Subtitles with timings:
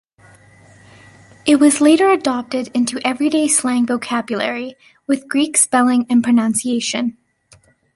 [1.45, 4.73] It was later adopted into everyday slang vocabulary,
[5.05, 7.19] with Greek spelling and pronunciation.